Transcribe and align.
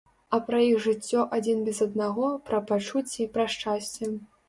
А 0.37 0.37
пра 0.45 0.61
іх 0.67 0.79
жыццё 0.85 1.27
адзін 1.37 1.61
без 1.69 1.83
аднаго, 1.87 2.33
пра 2.51 2.65
пачуцці, 2.75 3.33
пра 3.37 3.51
шчасце. 3.55 4.15